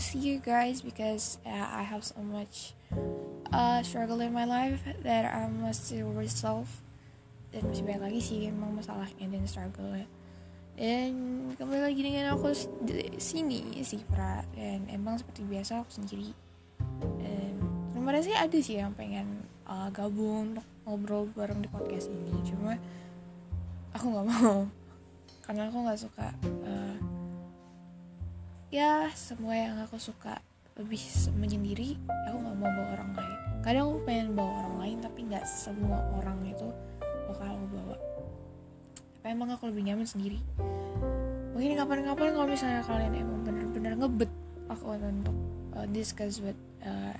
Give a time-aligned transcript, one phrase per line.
[0.00, 2.72] see you guys because uh, I have so much
[3.52, 6.72] uh, struggle in my life that I must resolve
[7.52, 10.08] dan masih banyak lagi sih emang masalahnya dan struggle ya
[10.80, 11.12] dan
[11.60, 12.56] kembali lagi dengan aku
[12.88, 14.40] di sini si Fra.
[14.56, 16.32] Dan emang seperti biasa aku sendiri.
[17.20, 17.60] Dan
[17.92, 20.56] kemarin sih ada sih yang pengen uh, gabung
[20.88, 22.32] ngobrol bareng di podcast ini.
[22.48, 22.80] Cuma
[23.92, 24.64] aku nggak mau.
[25.44, 26.32] Karena aku nggak suka
[26.64, 26.89] uh,
[28.70, 30.38] ya semua yang aku suka
[30.78, 31.02] lebih
[31.34, 33.38] menyendiri aku nggak mau bawa orang lain.
[33.60, 36.70] Kadang aku pengen bawa orang lain tapi nggak semua orang itu
[37.26, 37.96] bakal aku bawa.
[39.20, 40.38] Tapi emang aku lebih nyaman sendiri.
[41.52, 44.30] Mungkin kapan-kapan kalau misalnya kalian emang bener-bener ngebet
[44.70, 45.36] aku untuk
[45.74, 47.12] uh, discuss with uh,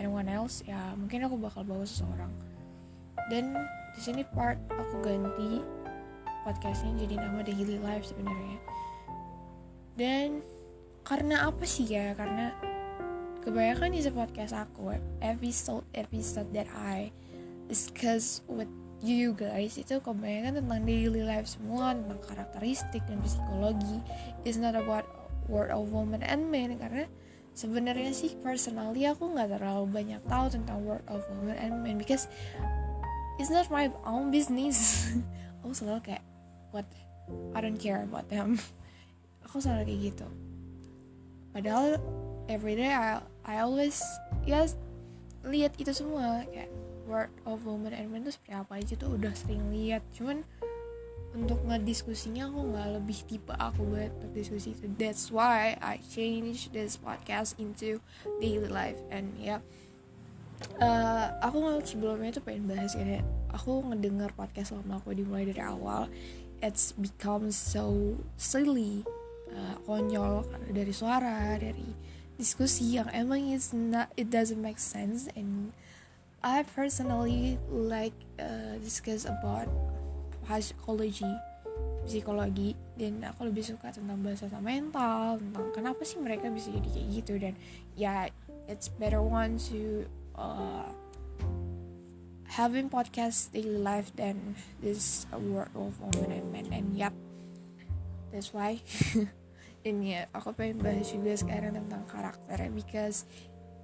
[0.00, 2.32] anyone else ya mungkin aku bakal bawa seseorang.
[3.28, 3.54] Dan
[3.92, 5.60] di sini part aku ganti
[6.42, 8.58] podcastnya jadi nama Daily Life sebenarnya.
[9.94, 10.40] Dan
[11.02, 12.14] karena apa sih ya?
[12.14, 12.54] Karena
[13.42, 17.10] kebanyakan di podcast aku episode episode that I
[17.66, 18.70] discuss with
[19.02, 23.98] you guys itu kebanyakan tentang daily life semua tentang karakteristik dan psikologi.
[24.46, 25.02] It's not about
[25.50, 27.10] word of woman and men karena
[27.58, 32.30] sebenarnya sih personally aku nggak terlalu banyak tahu tentang word of woman and men because
[33.42, 35.10] it's not my own business.
[35.66, 36.24] Aku selalu kayak
[36.70, 36.86] what?
[37.54, 38.62] I don't care about them.
[39.50, 40.26] Aku selalu kayak gitu
[41.52, 42.00] padahal
[42.48, 44.00] everyday I I always
[44.48, 44.66] ya
[45.46, 46.70] lihat itu semua kayak
[47.06, 50.02] word of woman and men itu seperti apa aja tuh udah sering lihat.
[50.14, 50.46] Cuman
[51.32, 54.86] untuk ngediskusinya aku nggak lebih tipe aku buat berdiskusi itu.
[54.96, 57.98] That's why I change this podcast into
[58.38, 59.60] daily life and ya yeah,
[60.78, 66.06] uh, aku sebelumnya tuh pengen bahas ini aku ngedengar podcast lama aku dimulai dari awal.
[66.62, 69.02] It's become so silly
[69.52, 71.86] uh, konyol dari suara dari
[72.40, 75.28] diskusi yang emang it's not it doesn't make sense.
[75.36, 75.70] And
[76.42, 79.70] I personally like uh, discuss about
[80.48, 81.30] psychology
[82.02, 82.74] psikologi.
[82.98, 87.34] Dan aku lebih suka tentang bahasa mental tentang kenapa sih mereka bisa jadi kayak gitu.
[87.38, 87.54] Dan
[87.94, 88.34] ya yeah,
[88.66, 90.90] it's better one to uh,
[92.52, 97.12] having podcast daily life than this world of women and men and yep
[98.28, 98.76] that's why
[99.82, 103.26] ini ya aku pengen bahas juga sekarang tentang karakter because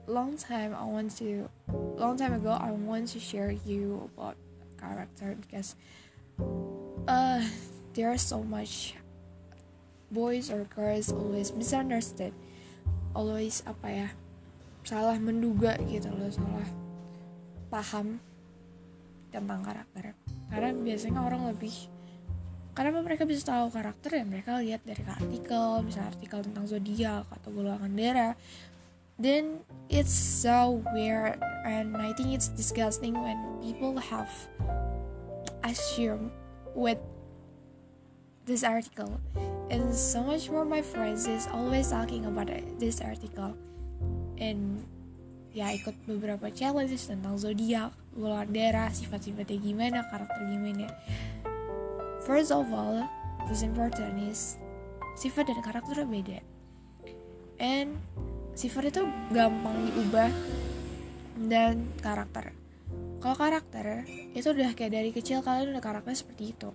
[0.07, 1.51] long time I want to
[1.99, 4.39] long time ago I want to share you about
[4.79, 5.75] character because
[7.11, 7.43] uh
[7.99, 8.95] there are so much
[10.09, 12.33] boys or girls always misunderstood
[13.13, 14.09] always apa ya
[14.87, 16.69] salah menduga gitu loh salah
[17.69, 18.23] paham
[19.29, 20.17] tentang karakter.
[20.49, 21.75] Karena biasanya orang lebih
[22.79, 27.51] karena mereka bisa tahu karakter ya mereka lihat dari artikel misalnya artikel tentang zodiak atau
[27.51, 28.35] golongan darah.
[29.19, 34.31] Then it's so weird and I think it's disgusting when people have
[35.67, 36.31] assume
[36.79, 37.03] with
[38.47, 39.19] this article.
[39.75, 42.47] And so much more my friends is always talking about
[42.79, 43.59] this article.
[44.39, 44.87] And
[45.51, 50.87] ya ikut beberapa challenges tentang zodiak golongan darah sifat-sifatnya gimana karakter gimana
[52.29, 53.01] first of all
[53.49, 54.61] what's important is
[55.17, 56.45] sifat dan karakter beda.
[57.57, 57.97] And
[58.53, 60.29] sifat itu gampang diubah
[61.49, 62.53] dan karakter.
[63.19, 64.05] Kalau karakter
[64.37, 66.71] itu udah kayak dari kecil kalian udah karakternya seperti itu.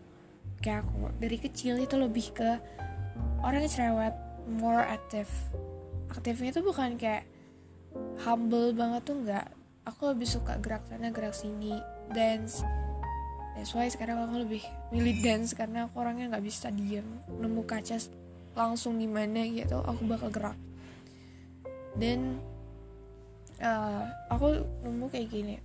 [0.60, 2.58] Kayak aku dari kecil itu lebih ke
[3.46, 4.16] orang yang cerewet
[4.50, 5.30] more aktif
[6.12, 7.24] aktifnya itu bukan kayak
[8.26, 9.46] humble banget tuh nggak
[9.88, 11.78] aku lebih suka gerak sana gerak sini
[12.12, 12.62] dance
[13.54, 17.98] that's why sekarang aku lebih milih dance karena aku orangnya nggak bisa diem nemu kaca
[18.54, 20.58] langsung di mana gitu aku bakal gerak.
[21.94, 22.42] Dan
[23.62, 25.56] uh, aku nemu kayak gini.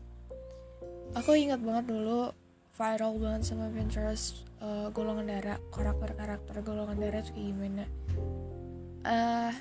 [1.16, 2.32] Aku ingat banget dulu
[2.77, 7.84] viral banget sama Pinterest uh, golongan darah karakter-karakter golongan darah tuh kayak gimana.
[9.09, 9.53] Uh,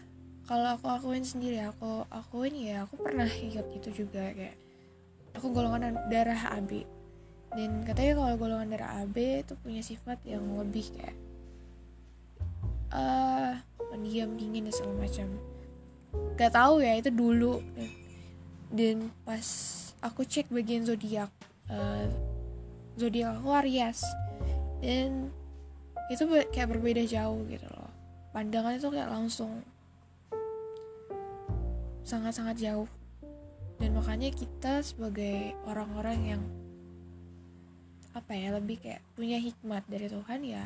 [0.48, 4.56] kalau aku akuin sendiri aku akuin ya aku pernah ikut itu juga kayak
[5.36, 6.97] aku golongan darah AB
[7.56, 11.16] dan katanya kalau golongan darah AB itu punya sifat yang lebih kayak
[12.92, 13.56] uh,
[13.90, 15.28] pendiam dingin dan segala macam.
[16.36, 17.64] Gak tahu ya itu dulu.
[17.74, 17.90] Dan,
[18.74, 19.48] dan pas
[20.04, 21.32] aku cek bagian zodiak
[21.72, 22.06] uh,
[23.00, 24.04] zodiak aku Aries.
[24.84, 25.32] Dan
[26.12, 27.90] itu kayak berbeda jauh gitu loh.
[28.36, 29.64] Pandangan itu kayak langsung
[32.04, 32.90] sangat-sangat jauh.
[33.78, 36.44] Dan makanya kita sebagai orang-orang yang
[38.18, 40.66] apa ya lebih kayak punya hikmat dari Tuhan ya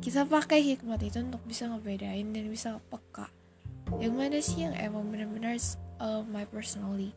[0.00, 3.28] kita pakai hikmat itu untuk bisa ngebedain dan bisa peka.
[4.00, 5.60] Yang mana sih yang emang benar-benar
[6.00, 7.12] uh, my personality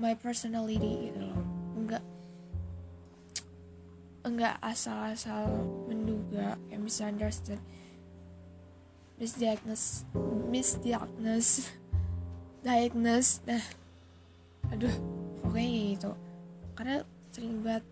[0.00, 1.44] my personality gitu loh.
[1.76, 2.04] Enggak
[4.24, 5.48] enggak asal-asal
[5.88, 7.60] menduga kayak misunderstood
[9.16, 10.04] misdiagnose
[10.52, 11.72] misdiagnose
[12.64, 13.40] diagnose.
[13.48, 13.64] Nah
[14.72, 14.92] aduh
[15.44, 16.12] pokoknya gitu.
[16.76, 16.96] Karena
[17.32, 17.84] sering banget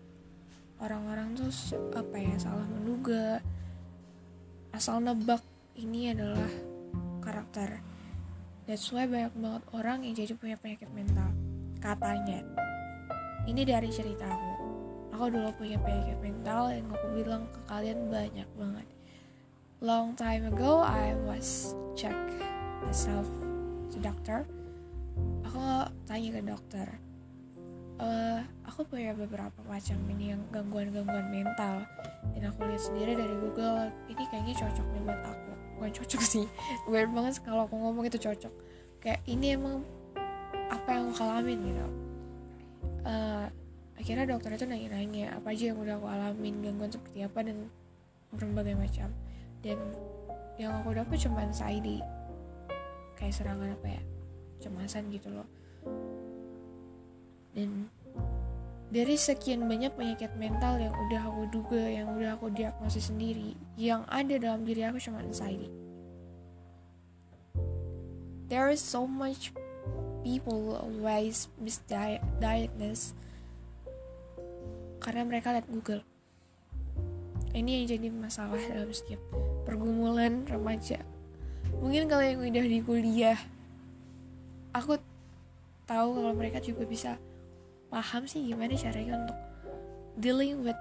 [0.79, 1.51] orang-orang tuh
[1.95, 3.39] apa ya salah menduga.
[4.75, 5.39] Asal nebak
[5.79, 6.51] ini adalah
[7.23, 7.79] karakter.
[8.65, 11.31] That's why banyak banget orang yang jadi punya penyakit mental
[11.79, 12.41] katanya.
[13.45, 14.51] Ini dari cerita aku
[15.15, 18.87] aku dulu punya penyakit mental yang aku bilang ke kalian banyak banget.
[19.79, 22.17] Long time ago I was check
[22.83, 23.29] myself
[23.93, 24.43] to doctor.
[25.47, 27.04] Aku tanya ke dokter
[27.99, 31.83] uh, aku punya beberapa macam ini yang gangguan-gangguan mental.
[32.35, 35.51] Dan aku lihat sendiri dari Google ini kayaknya cocok nih buat aku.
[35.75, 36.45] Bukan cocok sih
[36.87, 38.53] weird banget kalau aku ngomong itu cocok.
[38.99, 39.83] Kayak ini emang
[40.71, 41.85] apa yang aku alamin gitu.
[43.05, 43.45] Uh,
[43.95, 47.57] akhirnya dokter itu nanya-nanya apa aja yang udah aku alamin gangguan seperti apa dan
[48.33, 49.09] berbagai macam.
[49.63, 49.79] Dan
[50.55, 51.99] yang aku dapat cuma anxiety
[53.15, 54.01] kayak serangan apa ya
[54.63, 55.47] cemasan gitu loh
[57.55, 57.87] dan
[58.93, 64.05] dari sekian banyak penyakit mental yang udah aku duga, yang udah aku diagnosis sendiri, yang
[64.11, 65.71] ada dalam diri aku cuma anxiety.
[68.45, 69.49] There is so much
[70.21, 73.17] people always misdiagnosed
[75.01, 76.05] karena mereka lihat Google.
[77.55, 79.21] Ini yang jadi masalah dalam setiap
[79.63, 81.01] pergumulan remaja.
[81.79, 83.39] Mungkin kalau yang udah di kuliah,
[84.75, 84.99] aku
[85.89, 87.15] tahu kalau mereka juga bisa
[87.89, 89.37] paham sih gimana caranya untuk
[90.19, 90.79] dealing with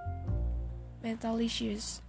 [1.04, 2.00] mental issues.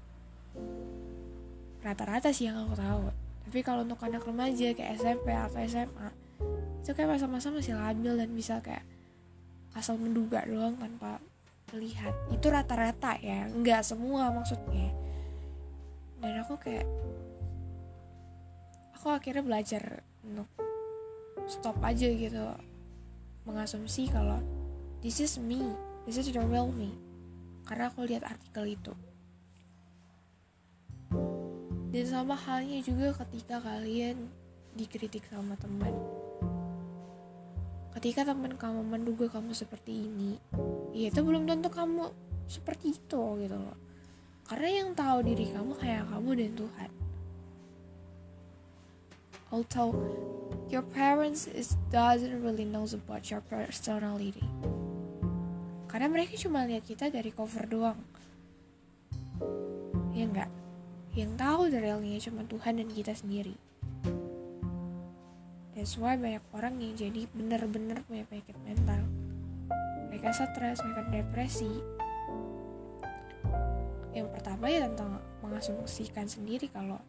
[1.83, 3.11] Rata-rata sih yang aku tahu.
[3.45, 6.09] Tapi kalau untuk anak remaja kayak SMP atau SMA
[6.85, 8.85] itu kayak masa-masa masih labil dan bisa kayak
[9.73, 11.17] asal menduga doang tanpa
[11.73, 12.13] melihat.
[12.29, 14.93] Itu rata-rata ya nggak semua maksudnya.
[16.21, 16.85] Dan aku kayak
[18.97, 20.49] aku akhirnya belajar untuk
[21.45, 22.41] stop aja gitu
[23.45, 24.41] mengasumsi kalau
[25.05, 25.61] this is me.
[26.09, 26.89] This is the real me.
[27.69, 28.93] Karena aku lihat artikel itu.
[31.93, 34.33] Dan sama halnya juga ketika kalian
[34.73, 35.93] dikritik sama teman.
[37.93, 40.41] Ketika teman kamu menduga kamu seperti ini
[40.91, 42.09] ya itu belum tentu kamu
[42.49, 43.77] seperti itu gitu loh.
[44.49, 46.91] Karena yang tahu diri kamu kayak kamu dan Tuhan.
[49.53, 49.93] Although
[50.73, 54.43] your parents is doesn't really knows about your personality
[55.95, 57.95] karena mereka cuma lihat kita dari cover doang.
[60.11, 60.51] Ya enggak?
[61.15, 63.55] Yang tahu the realnya cuma Tuhan dan kita sendiri.
[65.71, 69.07] That's why banyak orang yang jadi bener-bener punya penyakit mental.
[70.11, 71.71] Mereka stres, mereka depresi.
[74.11, 76.99] Yang pertama ya tentang mengasumsikan sendiri kalau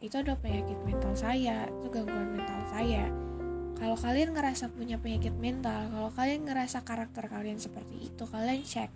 [0.00, 3.04] itu adalah penyakit mental saya itu gangguan mental saya
[3.78, 8.92] kalau kalian ngerasa punya penyakit mental kalau kalian ngerasa karakter kalian seperti itu kalian cek.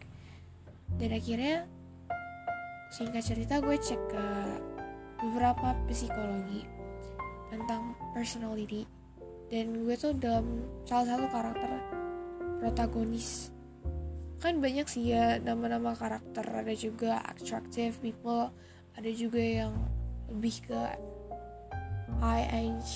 [0.99, 1.69] Dan akhirnya
[2.95, 4.27] singkat cerita gue cek ke
[5.21, 6.65] beberapa psikologi
[7.53, 8.87] tentang personality.
[9.49, 11.71] Dan gue tuh dalam salah satu karakter
[12.61, 13.51] protagonis.
[14.39, 16.47] Kan banyak sih ya nama-nama karakter.
[16.47, 18.55] Ada juga attractive people
[18.99, 19.71] ada juga yang
[20.27, 20.81] lebih ke
[22.19, 22.95] ING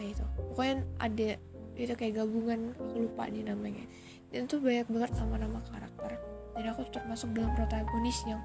[0.00, 1.36] apa itu pokoknya ada
[1.76, 3.84] itu kayak gabungan aku lupa nih namanya.
[4.32, 6.16] Dan tuh banyak banget nama-nama karakter.
[6.56, 8.40] Dan aku termasuk dalam protagonis yang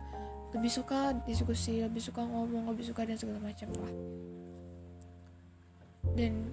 [0.55, 3.93] lebih suka diskusi lebih suka ngomong lebih suka dan segala macam lah.
[6.15, 6.47] Dan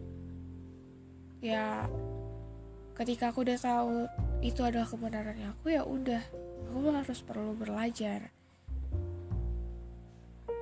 [1.38, 1.86] ya
[2.98, 4.06] ketika aku udah tahu
[4.42, 6.22] itu adalah kebenarannya aku ya udah.
[6.72, 8.30] Aku harus perlu belajar.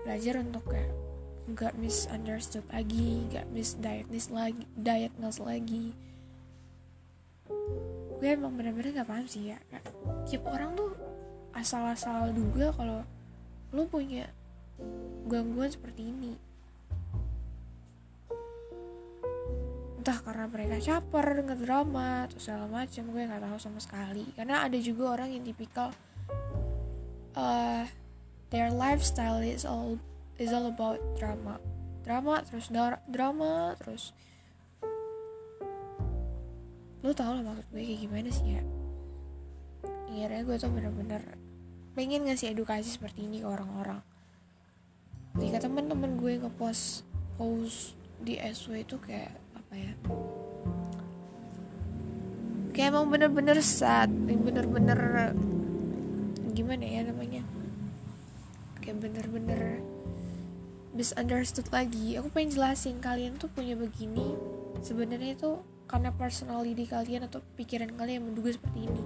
[0.05, 1.10] Belajar untuk kayak
[1.53, 5.95] nggak misunderstood lagi nggak misdiagnose lagi diagnose lagi.
[8.21, 9.85] Gue emang bener-bener gak paham sih ya kayak
[10.29, 10.93] tiap orang tuh
[11.57, 13.01] asal-asal duga kalau
[13.73, 14.29] lo punya
[15.25, 16.37] gangguan seperti ini.
[20.01, 24.25] Entah karena mereka caper drama atau segala macam gue nggak tahu sama sekali.
[24.33, 25.93] Karena ada juga orang yang tipikal
[27.37, 27.85] uh,
[28.51, 30.01] their lifestyle is all
[30.41, 31.61] is all about drama.
[32.01, 32.73] Drama terus
[33.13, 34.17] drama terus
[37.01, 38.63] lo tau lah maksud gue kayak gimana sih ya
[40.11, 41.23] akhirnya gue tuh bener-bener
[41.95, 44.03] pengen ngasih edukasi seperti ini ke orang-orang.
[45.39, 47.07] Ketika teman-teman gue ngepost
[47.39, 49.93] post di SW itu kayak apa ya?
[52.75, 55.33] Kayak emang bener-bener sad bener-bener
[56.53, 57.43] gimana ya namanya?
[58.83, 59.79] Kayak bener-bener
[60.95, 62.19] misunderstood lagi.
[62.19, 64.35] Aku pengen jelasin kalian tuh punya begini.
[64.83, 69.03] Sebenarnya itu karena personality kalian atau pikiran kalian yang menduga seperti ini.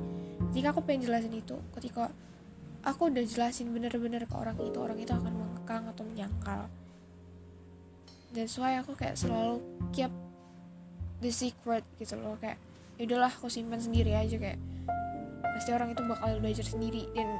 [0.53, 2.13] Ketika aku pengen jelasin itu ketika
[2.85, 6.61] aku udah jelasin bener-bener ke orang itu orang itu akan mengekang atau menyangkal.
[8.35, 9.63] Dan why aku kayak selalu
[9.95, 10.11] keep
[11.25, 12.37] the secret gitu loh.
[12.39, 12.61] Kayak
[13.01, 14.61] yaudahlah aku simpan sendiri aja kayak
[15.55, 17.31] pasti orang itu bakal belajar sendiri dan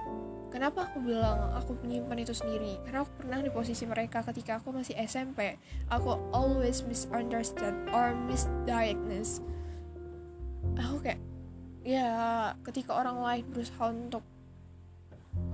[0.55, 2.79] kenapa aku bilang aku menyimpan itu sendiri?
[2.87, 5.59] Karena aku pernah di posisi mereka ketika aku masih SMP
[5.91, 9.43] aku always misunderstood or misdiagnosed
[10.79, 11.21] aku kayak
[11.85, 12.09] ya
[12.65, 14.25] ketika orang lain berusaha untuk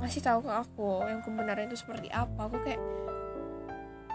[0.01, 2.81] ngasih tahu ke aku yang kebenaran itu seperti apa aku kayak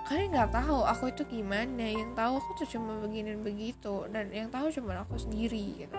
[0.05, 4.47] kalian nggak tahu aku itu gimana yang tahu aku tuh cuma begini begitu dan yang
[4.53, 5.97] tahu cuma aku sendiri gitu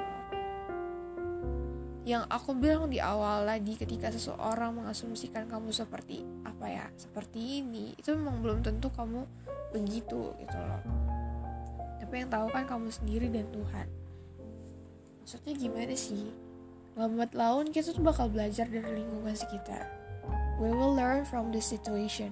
[2.06, 7.98] yang aku bilang di awal tadi ketika seseorang mengasumsikan kamu seperti apa ya seperti ini
[7.98, 9.26] itu memang belum tentu kamu
[9.74, 10.82] begitu gitu loh.
[11.98, 13.90] Tapi yang tahu kan kamu sendiri dan Tuhan.
[15.26, 16.30] Maksudnya gimana sih?
[16.94, 19.90] Lambat laun kita tuh bakal belajar dari lingkungan sekitar.
[20.62, 22.30] We will learn from the situation.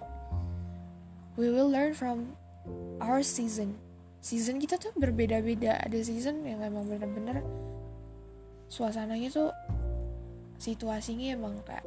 [1.35, 2.39] We will learn from
[3.03, 3.75] our season.
[4.23, 5.83] Season kita tuh berbeda-beda.
[5.83, 7.43] Ada season yang emang bener-bener
[8.75, 9.55] suasananya tuh
[10.59, 11.87] situasinya emang kayak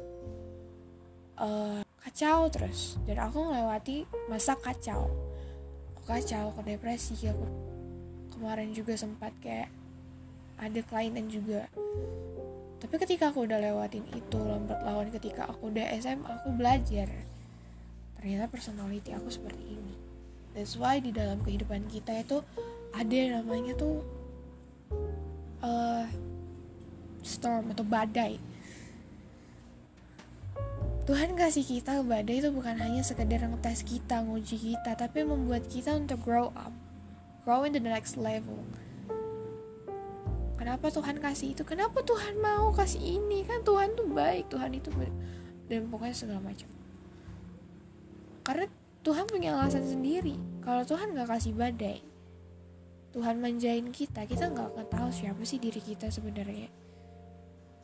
[1.36, 2.96] uh, kacau terus.
[3.04, 5.12] Dan aku melewati masa kacau.
[5.92, 7.44] Aku kacau aku depresi aku
[8.32, 9.68] kemarin juga sempat kayak
[10.56, 11.68] ada kelainan juga.
[12.78, 17.10] Tapi ketika aku udah lewatin itu lambat lawan ketika aku udah SMA aku belajar.
[18.16, 19.94] Ternyata personality aku seperti ini.
[20.56, 22.40] That's why di dalam kehidupan kita itu
[22.94, 24.02] ada namanya tuh
[25.62, 26.06] uh,
[27.28, 28.40] storm atau badai
[31.08, 35.96] Tuhan kasih kita badai itu bukan hanya sekedar ngetes kita, nguji kita, tapi membuat kita
[35.96, 36.68] untuk grow up,
[37.48, 38.60] grow into the next level.
[40.60, 41.64] Kenapa Tuhan kasih itu?
[41.64, 43.40] Kenapa Tuhan mau kasih ini?
[43.48, 44.92] Kan Tuhan tuh baik, Tuhan itu
[45.72, 46.68] dan pokoknya segala macam.
[48.44, 48.68] Karena
[49.00, 50.36] Tuhan punya alasan sendiri.
[50.60, 52.04] Kalau Tuhan nggak kasih badai,
[53.16, 56.68] Tuhan manjain kita, kita nggak akan tahu siapa sih diri kita sebenarnya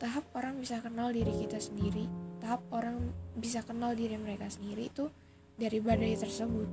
[0.05, 2.05] tahap orang bisa kenal diri kita sendiri
[2.45, 5.09] tahap orang bisa kenal diri mereka sendiri itu
[5.57, 6.69] dari badai tersebut.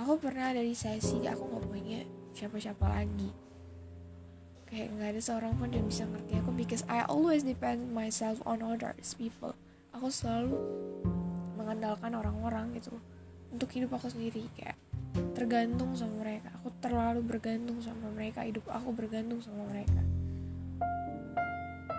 [0.00, 2.00] Aku pernah dari sesi aku nggak punya
[2.32, 3.28] siapa-siapa lagi.
[4.72, 6.40] Kayak nggak ada seorang pun yang bisa ngerti.
[6.40, 9.52] Aku because I always depend myself on others people.
[9.92, 10.56] Aku selalu
[11.60, 12.96] mengandalkan orang-orang gitu
[13.52, 14.48] untuk hidup aku sendiri.
[14.56, 14.80] Kayak
[15.36, 16.56] tergantung sama mereka.
[16.62, 18.48] Aku terlalu bergantung sama mereka.
[18.48, 20.07] Hidup aku bergantung sama mereka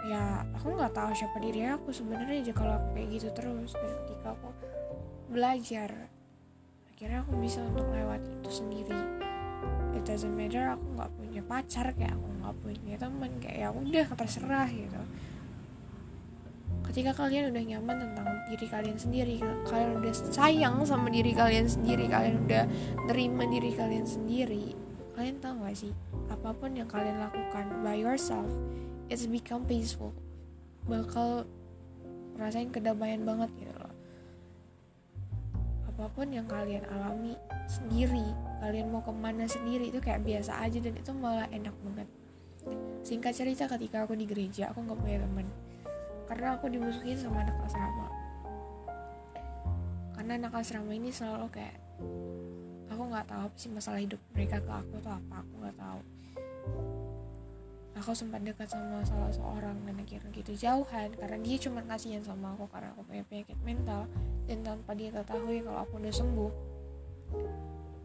[0.09, 3.71] ya aku nggak tahu siapa diri aku sebenarnya aja kalau aku kayak gitu terus.
[3.77, 4.49] Dan ketika aku
[5.29, 5.89] belajar
[6.89, 8.97] akhirnya aku bisa untuk lewat itu sendiri.
[9.93, 14.07] It doesn't matter aku nggak punya pacar kayak aku nggak punya teman kayak ya udah
[14.17, 15.01] terserah gitu.
[16.89, 19.37] Ketika kalian udah nyaman tentang diri kalian sendiri
[19.69, 22.65] kalian udah sayang sama diri kalian sendiri kalian udah
[23.05, 24.73] terima diri kalian sendiri
[25.13, 25.93] kalian tahu gak sih?
[26.33, 28.49] Apa pun yang kalian lakukan by yourself
[29.09, 30.13] it's become peaceful.
[30.85, 31.49] Bakal
[32.37, 33.93] rasain kedamaian banget gitu loh.
[35.89, 37.35] Apa pun yang kalian alami
[37.67, 38.23] sendiri
[38.63, 42.07] kalian mau ke mana sendiri itu kayak biasa aja dan itu malah enak banget.
[43.03, 45.47] Singkat cerita ketika aku di gereja aku nggak punya teman.
[46.29, 48.07] Karena aku dimusuhin sama anak asrama.
[50.13, 51.75] Karena anak asrama ini selalu kayak
[52.91, 56.01] aku nggak tahu apa sih masalah hidup mereka ke aku tuh apa aku nggak tahu
[57.99, 62.55] aku sempat dekat sama salah seorang dan akhirnya gitu jauhan karena dia cuma kasihan sama
[62.55, 64.07] aku karena aku punya penyakit mental
[64.47, 66.51] dan tanpa dia ketahui kalau aku udah sembuh.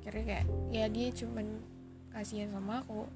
[0.04, 1.40] Kira kayak ya dia cuma
[2.12, 3.08] kasihan sama aku.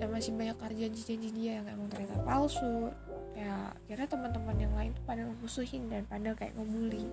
[0.00, 2.88] Dan masih banyak janji-janji dia yang emang ternyata palsu.
[3.36, 7.04] Ya kira teman-teman yang lain tuh pada ngemusuhin dan pada kayak ngebully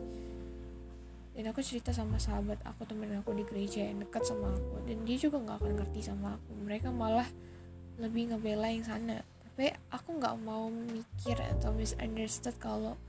[1.39, 4.83] dan aku cerita sama sahabat aku temen aku di gereja yang dekat sama aku.
[4.83, 6.51] Dan dia juga nggak akan ngerti sama aku.
[6.67, 7.23] Mereka malah
[7.95, 9.23] lebih ngebela yang sana.
[9.23, 12.99] Tapi aku nggak mau mikir atau misunderstood kalau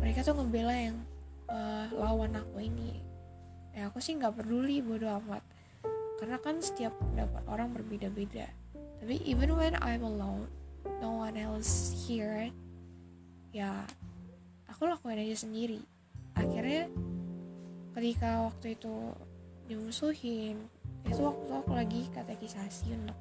[0.00, 0.96] mereka tuh ngebela yang
[1.52, 3.04] uh, lawan aku ini.
[3.76, 5.44] Ya aku sih nggak peduli bodo amat.
[6.16, 8.48] Karena kan setiap pendapat orang berbeda-beda.
[9.04, 10.48] Tapi even when I'm alone
[11.04, 12.48] no one else here
[13.52, 13.84] ya
[14.64, 15.84] aku lakuin aja sendiri.
[16.32, 16.88] Akhirnya
[17.94, 19.14] ketika waktu itu
[19.70, 20.58] dimusuhin
[21.08, 23.18] itu waktu aku lagi katekisasi untuk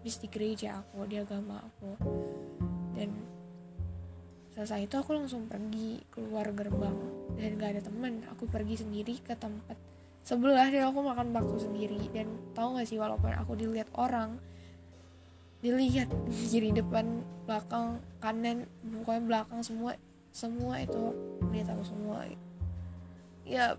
[0.00, 1.90] bis di gereja aku di agama aku.
[2.96, 3.10] Dan
[4.54, 6.96] selesai itu aku langsung pergi keluar gerbang.
[7.36, 9.76] Dan gak ada teman aku pergi sendiri ke tempat
[10.22, 11.98] sebelah dan aku makan bakso sendiri.
[12.14, 14.38] Dan tahu gak sih walaupun aku dilihat orang
[15.60, 16.06] dilihat
[16.50, 19.98] kiri depan belakang kanan pokoknya belakang semua
[20.30, 22.24] semua itu melihat aku semua.
[23.42, 23.74] Ya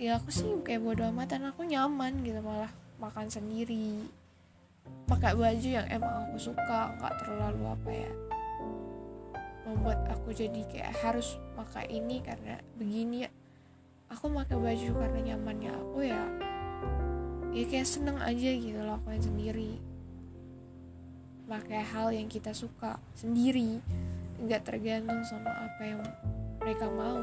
[0.00, 1.44] ya aku sih kayak bodo amatan.
[1.52, 4.08] Aku nyaman gitu malah makan sendiri.
[5.04, 8.12] Pakai baju yang emang aku suka nggak terlalu apa ya
[9.68, 13.30] membuat aku jadi kayak harus pakai ini karena begini ya.
[14.10, 16.24] Aku pakai baju karena nyamannya aku ya
[17.52, 19.76] ya kayak seneng aja gitu loh lakuin sendiri.
[21.44, 23.84] Pakai hal yang kita suka sendiri
[24.40, 26.02] nggak tergantung sama apa yang
[26.64, 27.20] mereka mau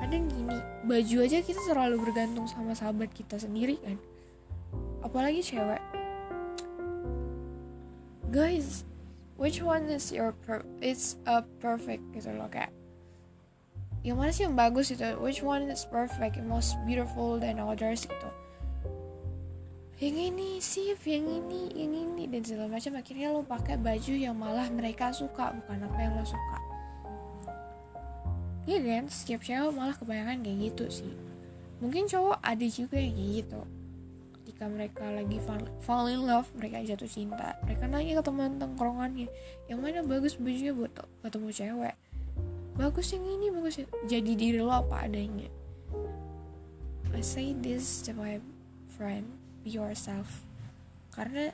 [0.00, 4.00] kadang gini baju aja kita terlalu bergantung sama sahabat kita sendiri kan.
[5.04, 5.82] Apalagi cewek.
[8.32, 8.88] Guys
[9.40, 12.72] which one is your per it's a perfect gitu loh kayak
[14.00, 15.04] yang mana sih yang bagus itu?
[15.20, 18.28] Which one is perfect most beautiful than others gitu.
[20.00, 22.96] Yang ini sih yang ini yang ini dan segala macam.
[22.96, 26.69] Akhirnya lo pakai baju yang malah mereka suka bukan apa yang lo suka
[28.68, 31.12] Iya kan setiap cewek malah kebanyakan kayak gitu sih.
[31.80, 33.60] Mungkin cowok ada juga yang kayak gitu.
[34.36, 37.56] Ketika mereka lagi fall, fall in love mereka jatuh cinta.
[37.64, 39.28] Mereka nanya ke teman tongkrongannya
[39.72, 40.92] yang mana bagus bajunya buat
[41.24, 41.96] ketemu cewek.
[42.76, 43.88] Bagus yang ini bagus yang...
[44.04, 45.48] jadi diri lo apa adanya.
[47.16, 48.38] I say this to my
[48.92, 49.24] friend
[49.64, 50.44] be yourself.
[51.16, 51.48] Karena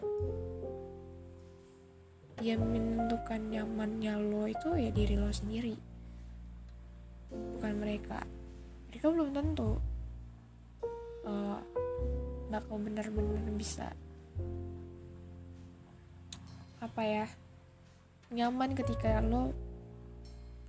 [2.43, 5.96] yang menentukan nyamannya lo itu ya diri lo sendiri
[7.33, 8.23] bukan mereka.
[8.91, 9.79] Mereka belum tentu
[11.27, 11.59] uh,
[12.49, 13.91] bakal benar-benar bisa
[16.77, 17.27] apa ya
[18.31, 19.51] nyaman ketika lo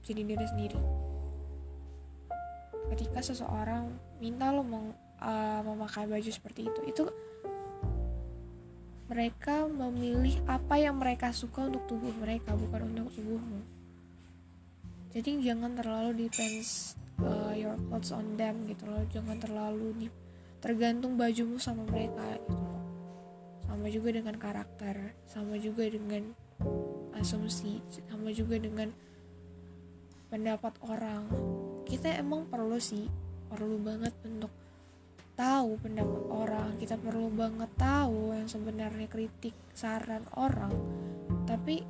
[0.01, 0.81] jadi diri sendiri.
[2.87, 3.91] Ketika seseorang
[4.23, 4.87] minta lo mau
[5.21, 7.03] uh, memakai baju seperti itu itu
[9.07, 13.76] mereka memilih apa yang mereka suka untuk tubuh mereka bukan untuk tubuhmu
[15.17, 16.93] jadi jangan terlalu depends
[17.25, 19.01] uh, your clothes on them gitu loh.
[19.09, 20.07] Jangan terlalu di
[20.61, 22.65] tergantung bajumu sama mereka gitu
[23.67, 26.33] sama juga dengan karakter sama juga dengan
[27.17, 28.93] asumsi sama juga dengan
[30.29, 31.25] pendapat orang.
[31.85, 33.09] Kita emang perlu sih
[33.49, 34.53] perlu banget untuk
[35.33, 36.69] tahu pendapat orang.
[36.77, 40.73] Kita perlu banget tahu yang sebenarnya kritik saran orang.
[41.45, 41.81] Tapi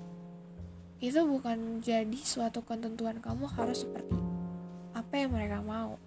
[0.97, 4.17] itu bukan jadi suatu ketentuan kamu harus seperti
[4.97, 6.01] apa yang mereka mau.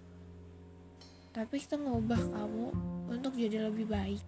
[1.31, 2.65] Tapi kita ngubah kamu
[3.07, 4.19] untuk jadi lebih baik.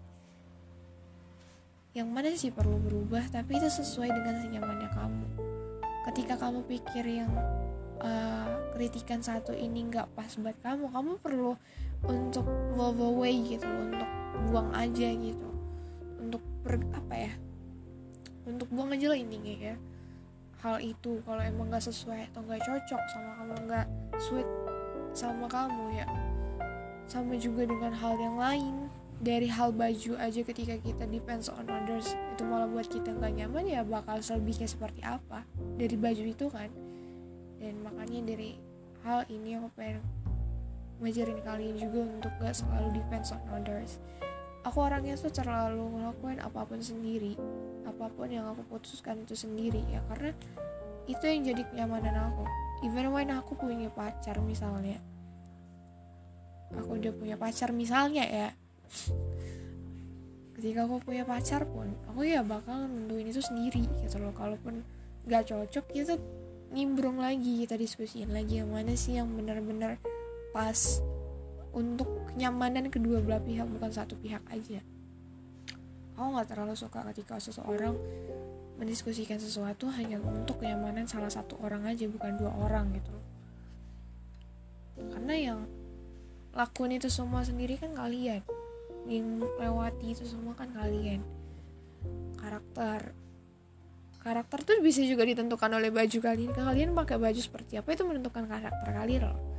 [1.92, 5.26] Yang mana sih perlu berubah tapi itu sesuai dengan senyamannya kamu.
[6.08, 7.32] Ketika kamu pikir yang
[8.00, 11.60] uh, kritikan satu ini nggak pas buat kamu kamu perlu
[12.08, 12.48] untuk
[12.80, 14.08] move away gitu untuk
[14.48, 15.50] buang aja gitu.
[16.24, 17.34] Untuk ber, apa ya?
[18.48, 19.76] Untuk buang aja lah ini ya
[20.64, 24.50] hal itu kalau emang nggak sesuai atau nggak cocok sama kamu nggak sweet
[25.12, 26.08] sama kamu ya
[27.08, 28.76] sama juga dengan hal yang lain.
[29.24, 33.64] Dari hal baju aja ketika kita depends on others itu malah buat kita nggak nyaman
[33.72, 35.48] ya bakal selebihnya seperti apa.
[35.80, 36.68] Dari baju itu kan.
[37.60, 38.60] Dan makanya dari
[39.08, 40.04] hal ini aku pengen
[41.00, 44.00] ngajarin kalian juga untuk gak selalu depends on others
[44.64, 47.36] aku orangnya tuh terlalu ngelakuin apa pun sendiri.
[47.84, 50.00] Apa pun yang aku putuskan itu sendiri ya.
[50.12, 50.32] Karena
[51.08, 52.44] itu yang jadi kenyamanan aku.
[52.88, 55.00] Even when aku punya pacar misalnya.
[56.74, 58.50] Aku udah punya pacar misalnya ya.
[60.58, 64.32] Ketika aku punya pacar pun aku ya bakal nentuin itu sendiri gitu loh.
[64.32, 64.82] Kalaupun
[65.28, 66.16] gak cocok kita
[66.74, 70.02] nimbrung lagi kita diskusiin lagi yang mana sih yang benar-benar
[70.52, 71.00] pas
[71.74, 74.80] untuk kenyamanan kedua belah pihak bukan satu pihak aja.
[76.14, 77.98] Aku nggak terlalu suka ketika seseorang
[78.78, 83.14] mendiskusikan sesuatu hanya untuk kenyamanan salah satu orang aja bukan dua orang gitu
[84.98, 85.60] karena yang
[86.54, 88.46] lakuin itu semua sendiri kan kalian.
[89.10, 91.26] Yang lewati itu semua kan kalian.
[92.38, 93.16] Karakter
[94.24, 96.52] karakter tuh bisa juga ditentukan oleh baju kalian.
[96.54, 99.53] Kalian pakai baju seperti apa itu menentukan karakter kalian loh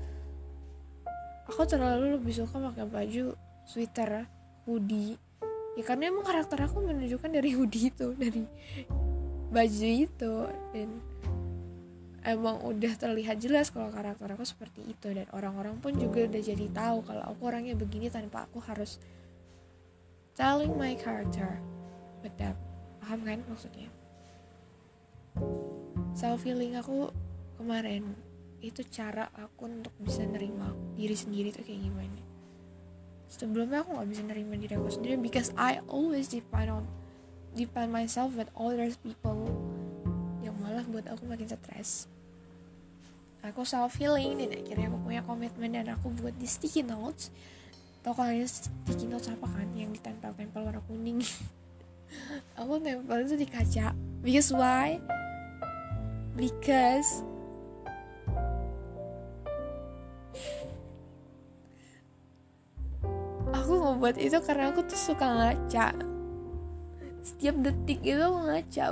[1.49, 3.25] aku terlalu lebih suka pakai baju
[3.69, 4.29] sweater
[4.65, 5.17] hoodie.
[5.75, 8.45] Ya karena emang karakter aku menunjukkan dari hoodie itu dari
[9.51, 10.35] baju itu.
[10.73, 10.89] Dan
[12.25, 15.13] emang udah terlihat jelas kalau karakter aku seperti itu.
[15.13, 19.03] Dan orang-orang pun juga udah jadi tahu kalau aku orangnya begini tanpa aku harus
[20.39, 21.59] telling my character.
[22.25, 22.57] With them
[23.05, 23.93] paham kan maksudnya?
[26.17, 27.13] Self healing aku
[27.61, 28.17] kemarin
[28.65, 32.21] itu cara aku untuk bisa nerima diri sendiri tuh kayak gimana.
[33.29, 36.85] Sebelumnya aku nggak bisa nerima diri aku sendiri because I always depend on
[37.53, 39.53] depend myself with others people
[40.41, 42.09] yang malah buat aku makin stres.
[43.45, 47.29] Aku self healing dan akhirnya aku punya komitmen dan aku buat di sticky notes.
[48.01, 49.69] Tau kalian sticky notes apa kan?
[49.77, 51.21] Yang ditempel-tempel warna kuning.
[52.61, 53.97] Aku tempel itu di kaca.
[54.21, 55.01] Because why?
[56.37, 57.25] Because
[63.75, 65.87] aku ngebuat itu karena aku tuh suka ngaca.
[67.27, 68.85] Setiap detik itu aku ngaca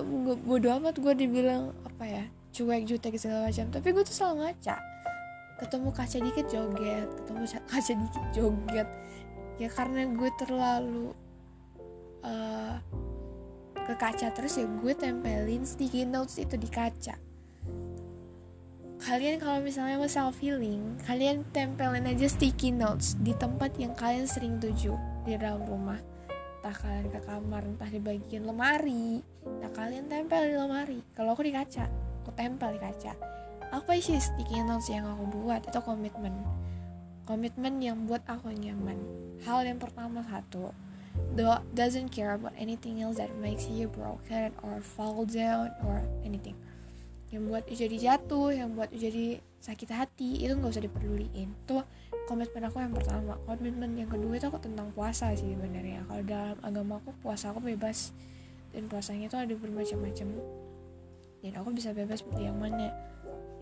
[0.42, 3.70] bodo amat gue dibilang apa ya cuek jutek segala macam.
[3.70, 4.76] Tapi gue tuh selalu ngaca.
[5.62, 7.08] Ketemu kaca dikit joget.
[7.22, 8.88] Ketemu kaca dikit joget.
[9.62, 11.14] Ya karena gue terlalu
[12.26, 12.76] uh,
[13.86, 17.18] ke kaca terus ya gue tempelin sticky notes itu di kaca
[19.02, 24.30] kalian kalau misalnya mau self healing kalian tempelin aja sticky notes di tempat yang kalian
[24.30, 24.94] sering tuju.
[25.26, 25.98] Di dalam rumah.
[26.62, 29.18] Entah kalian ke kamar entah di bagian lemari.
[29.42, 30.98] Nah kalian tempel di lemari.
[31.18, 31.90] Kalau aku di kaca
[32.22, 33.12] aku tempel di kaca.
[33.74, 35.66] Apa sih sticky notes yang aku buat?
[35.66, 36.38] Itu komitmen.
[37.26, 38.98] Komitmen yang buat aku nyaman.
[39.42, 40.70] Hal yang pertama satu.
[41.74, 46.56] Doesn't care about anything else that makes you broken or fall down or anything
[47.32, 51.80] yang buat jadi jatuh yang buat jadi sakit hati itu nggak usah diperduliin tuh
[52.26, 53.34] komitmen aku yang pertama.
[53.44, 56.06] Komitmen yang kedua itu aku tentang puasa sih sebenarnya.
[56.06, 58.14] Kalau dalam agama aku puasa aku bebas.
[58.72, 60.28] Dan puasanya itu ada bermacam-macam.
[61.44, 62.88] Dan aku bisa bebas pilih yang mana.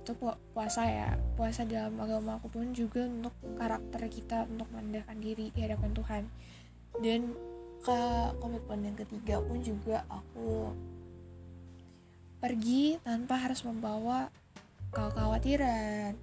[0.05, 1.19] Itu pu puasa ya.
[1.35, 6.23] Puasa dalam agama aku pun juga untuk karakter kita untuk merendahkan diri di hadapan Tuhan.
[7.01, 7.21] Dan
[7.81, 8.01] ke
[8.39, 10.71] komitmen yang ketiga pun juga aku
[12.41, 14.33] pergi tanpa harus membawa
[14.91, 16.17] kekhawatiran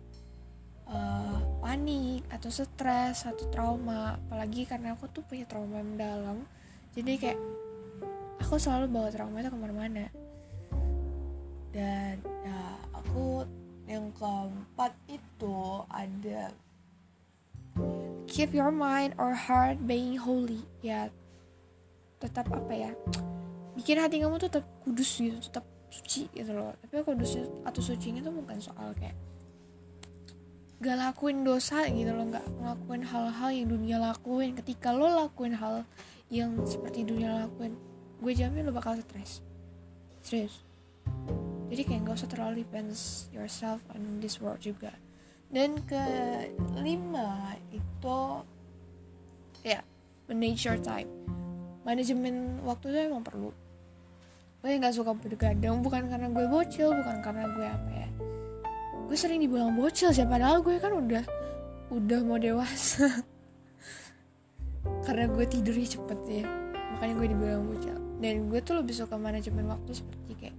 [0.89, 4.17] uh, panik atau stres atau trauma.
[4.17, 6.41] Apalagi karena aku tuh punya trauma mendalam.
[6.97, 7.39] Jadi kayak
[8.41, 10.05] aku selalu bawa trauma itu ke mana-mana.
[11.69, 12.61] Dan ya
[12.97, 13.45] aku
[13.85, 16.51] yang keempat itu ada
[18.27, 20.65] keep your mind or heart being holy.
[20.81, 21.13] Ya
[22.17, 22.91] tetap apa ya
[23.77, 26.75] bikin hati kamu tuh tetap kudus gitu tetap suci gitu loh.
[26.83, 29.15] Tapi kudus atau sucinya tuh bukan soal kayak
[30.77, 34.53] gak lakuin dosa gitu loh gak ngelakuin hal-hal yang dunia lakuin.
[34.53, 35.87] Ketika lo lakuin hal
[36.29, 37.73] yang seperti dunia lakuin
[38.17, 39.41] gue jamin lo bakal stres.
[40.21, 40.61] Serius.
[41.67, 44.91] Jadi kayak gak usah terlalu depends yourself on this world juga.
[45.47, 48.19] Dan kelima itu
[49.63, 49.79] ya
[50.27, 51.07] manage your time.
[51.87, 53.55] Manajemen waktu itu emang perlu
[54.67, 58.09] gue nggak suka bergadang bukan karena gue bocil bukan karena gue apa ya.
[59.07, 61.23] Gue sering dibilang bocil sih padahal gue kan udah
[61.95, 63.07] udah mau dewasa.
[65.07, 66.45] Karena gue tidurnya cepet ya.
[66.91, 67.95] Makanya gue dibilang bocil.
[68.19, 70.57] Dan gue tuh lebih suka manajemen waktu seperti kayak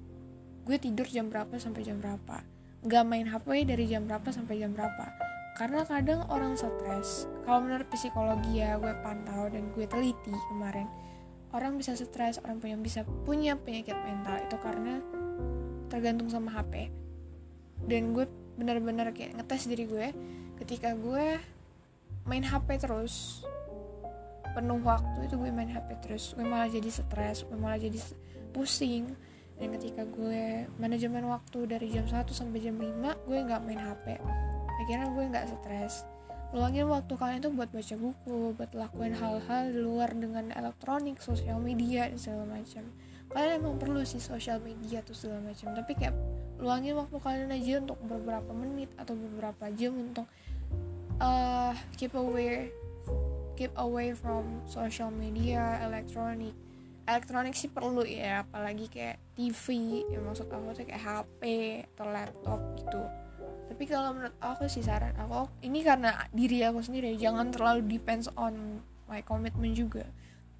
[0.65, 2.41] gue tidur jam berapa sampai jam berapa.
[2.89, 5.05] Nggak main HP dari jam berapa sampai jam berapa.
[5.61, 7.29] Karena kadang orang stres.
[7.45, 10.89] Kalau menurut psikologi ya gue pantau dan gue teliti kemarin
[11.59, 15.03] orang bisa stres orang punya bisa punya penyakit mental itu karena
[15.91, 16.95] tergantung sama HP
[17.91, 20.07] dan gue benar-benar kayak ngetes diri gue
[20.63, 21.39] ketika gue
[22.31, 23.43] main HP terus
[24.55, 27.99] penuh waktu itu gue main HP terus gue malah jadi stres gue malah jadi
[28.51, 29.13] pusing.
[29.59, 34.15] Dan ketika gue manajemen waktu dari jam 1 sampai jam 5 gue nggak main HP
[34.79, 36.07] akhirnya gue nggak stres
[36.49, 41.61] luangin waktu kalian tuh buat baca buku buat lakuin hal-hal di luar dengan elektronik sosial
[41.61, 42.89] media dan segala macam.
[43.29, 46.17] Kalian emang perlu sih sosial media tuh segala macam tapi kayak
[46.57, 50.25] luangin waktu kalian aja untuk beberapa menit atau beberapa jam untuk
[51.21, 52.73] uh, keep away
[53.53, 56.57] keep away from social media elektronik.
[57.05, 59.65] Elektronik sih perlu ya apalagi kayak TV
[60.09, 61.41] ya maksud aku tuh kayak HP
[61.93, 63.28] atau laptop gitu
[63.69, 68.33] tapi kalau menurut aku sih saran aku ini karena diri aku sendiri jangan terlalu depends
[68.35, 70.05] on my commitment juga.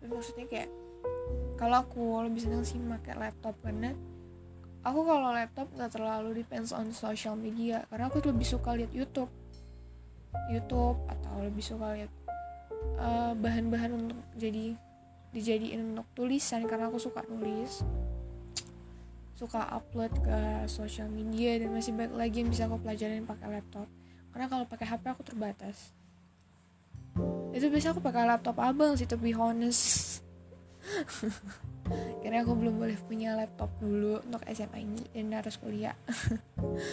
[0.05, 0.71] Maksudnya kayak
[1.59, 3.93] kalau aku lebih senang sih pakai laptop karena
[4.87, 9.33] aku kalau laptop nggak terlalu depends on social media karena aku lebih suka lihat YouTube.
[10.53, 12.13] YouTube atau lebih suka lihat
[12.99, 14.77] bahan bahan-bahan untuk jadi
[15.33, 17.85] dijadiin untuk tulisan karena aku suka nulis
[19.39, 23.87] suka upload ke sosial media dan masih banyak lagi yang bisa aku pelajarin pakai laptop.
[24.35, 25.95] Karena kalau pakai HP aku terbatas.
[27.55, 30.27] Itu bisa aku pakai laptop abang sih to be honest.
[32.21, 35.95] Karena aku belum boleh punya laptop dulu untuk SMA ini dan harus kuliah.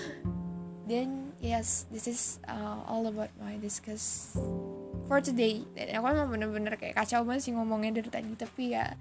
[0.90, 4.38] Then yes this is uh, all about my discuss
[5.10, 5.66] for today.
[5.74, 8.94] Dan aku emang bener-bener kayak kacau banget sih ngomongnya dari tadi tapi ya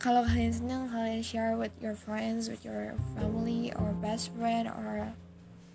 [0.00, 5.12] kalau kalian senang kalian share with your friends with your family or best friend or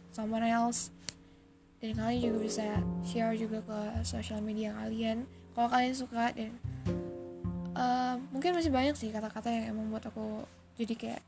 [0.10, 0.90] someone else.
[1.78, 2.66] Dan kalian juga bisa
[3.06, 5.30] share juga ke sosial media kalian.
[5.54, 6.58] Kalau kalian suka dan
[7.78, 10.44] uh, mungkin masih banyak sih kata-kata yang emang buat aku
[10.76, 11.22] jadi kayak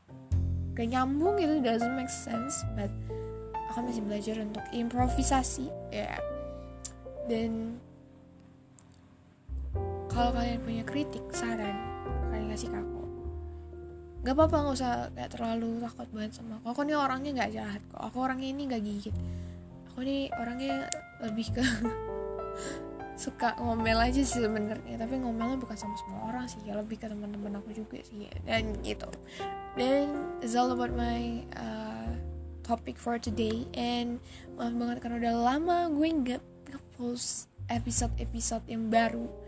[0.74, 2.92] gak nyambung gitu doesn't make sense but
[3.72, 6.12] aku masih belajar untuk improvisasi ya.
[6.12, 6.20] Yeah
[7.28, 7.76] dan
[10.08, 11.76] kalau kalian punya kritik saran
[12.48, 13.02] kasih ke aku.
[14.26, 16.66] Gak apa-apa nggak usah kayak terlalu takut banget sama aku.
[16.74, 18.00] Aku nih orangnya nggak jahat kok.
[18.02, 19.16] Aku orangnya ini nggak gigit.
[19.92, 20.90] Aku nih orangnya
[21.22, 21.62] lebih ke
[23.24, 24.98] suka ngomel aja sih sebenarnya.
[24.98, 26.60] Tapi ngomelnya bukan sama semua orang sih.
[26.66, 28.26] Ya lebih ke teman-teman aku juga sih.
[28.42, 29.08] Dan gitu.
[29.78, 32.10] Dan it's all about my uh,
[32.66, 33.64] topic for today.
[33.78, 34.18] And
[34.58, 39.47] maaf banget karena udah lama gue nggak ngepost episode-episode yang baru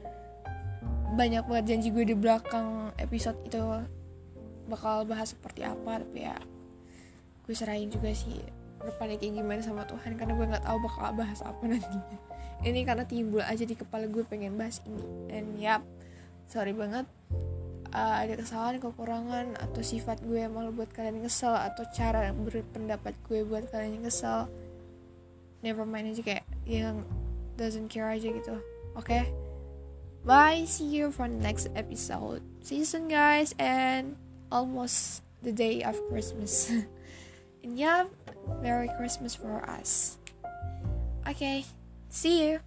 [1.15, 3.59] banyak banget janji gue di belakang episode itu
[4.71, 6.39] bakal bahas seperti apa tapi ya
[7.47, 8.39] gue serahin juga sih
[8.81, 12.19] depannya kayak gimana sama Tuhan karena gue nggak tahu bakal bahas apa nantinya
[12.69, 15.05] ini karena timbul aja di kepala gue pengen bahas ini.
[15.29, 15.83] Dan yap
[16.51, 17.09] sorry banget.
[17.91, 23.19] Uh, ada kesalahan kekurangan atau sifat gue yang malu buat kalian kesel atau cara berpendapat
[23.27, 24.47] gue buat kalian kesel
[25.59, 27.03] never mind aja kayak yang
[27.59, 28.63] doesn't care aja gitu.
[28.95, 29.11] Oke?
[29.11, 29.50] okay?
[30.25, 30.65] Bye.
[30.67, 32.43] See you for the next episode.
[32.63, 33.55] See you soon guys.
[33.59, 34.17] And
[34.51, 36.71] almost the day of christmas.
[37.63, 38.09] And yeah
[38.63, 40.17] merry christmas for us.
[41.29, 41.65] Okay.
[42.09, 42.61] See you